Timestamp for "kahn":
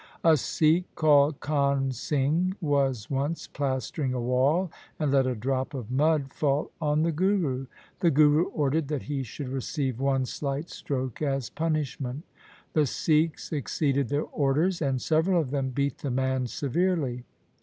1.41-1.91